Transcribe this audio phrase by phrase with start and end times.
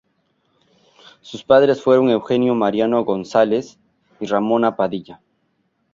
[1.21, 3.77] Sus padres fueron Eugenio Mariano González
[4.19, 5.21] y Ramona Padilla.